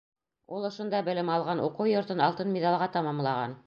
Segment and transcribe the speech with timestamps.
[0.55, 3.59] Ул ошонда белем алған, уҡыу йортон алтын миҙалға тамамлаған.